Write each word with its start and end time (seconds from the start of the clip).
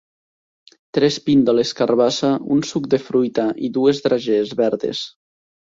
Tres 0.97 1.17
píndoles 1.27 1.73
carbassa, 1.81 2.31
un 2.57 2.65
suc 2.71 2.89
de 2.95 3.01
fruita 3.05 3.47
i 3.69 3.73
dues 3.79 4.03
dragees 4.09 4.57
verdes. 4.65 5.05